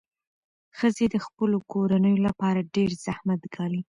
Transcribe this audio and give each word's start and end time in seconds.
ښځې 0.77 1.05
د 1.09 1.15
خپلو 1.25 1.57
کورنیو 1.71 2.23
لپاره 2.27 2.67
ډېر 2.75 2.89
زحمت 3.05 3.41
ګالي. 3.55 3.81